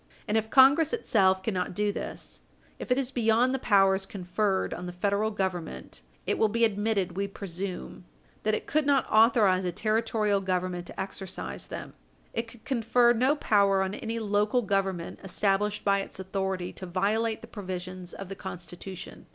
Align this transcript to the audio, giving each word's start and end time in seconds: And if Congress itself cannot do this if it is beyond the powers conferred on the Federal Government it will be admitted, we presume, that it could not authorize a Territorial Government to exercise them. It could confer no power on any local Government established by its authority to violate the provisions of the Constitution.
And 0.27 0.35
if 0.35 0.49
Congress 0.49 0.93
itself 0.93 1.43
cannot 1.43 1.75
do 1.75 1.91
this 1.91 2.41
if 2.79 2.91
it 2.91 2.97
is 2.97 3.11
beyond 3.11 3.53
the 3.53 3.59
powers 3.59 4.07
conferred 4.07 4.73
on 4.73 4.87
the 4.87 4.91
Federal 4.91 5.29
Government 5.29 6.01
it 6.25 6.39
will 6.39 6.47
be 6.47 6.65
admitted, 6.65 7.15
we 7.15 7.27
presume, 7.27 8.05
that 8.41 8.55
it 8.55 8.65
could 8.65 8.87
not 8.87 9.05
authorize 9.11 9.63
a 9.63 9.71
Territorial 9.71 10.41
Government 10.41 10.87
to 10.87 10.99
exercise 10.99 11.67
them. 11.67 11.93
It 12.33 12.47
could 12.47 12.65
confer 12.65 13.13
no 13.13 13.35
power 13.35 13.83
on 13.83 13.93
any 13.93 14.17
local 14.17 14.63
Government 14.63 15.19
established 15.23 15.85
by 15.85 15.99
its 16.01 16.19
authority 16.19 16.73
to 16.73 16.87
violate 16.87 17.41
the 17.41 17.47
provisions 17.47 18.11
of 18.15 18.27
the 18.27 18.35
Constitution. 18.35 19.27